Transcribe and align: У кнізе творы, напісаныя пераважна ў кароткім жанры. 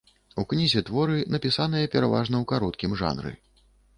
У 0.43 0.45
кнізе 0.53 0.81
творы, 0.87 1.17
напісаныя 1.33 1.91
пераважна 1.97 2.35
ў 2.39 2.45
кароткім 2.53 2.97
жанры. 3.05 3.37